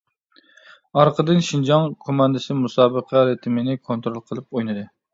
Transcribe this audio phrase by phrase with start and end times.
[1.01, 4.93] ئارقىدىن شىنجاڭ كوماندىسى مۇسابىقە رىتىمىنى كونترول قىلىپ ئوينىدى.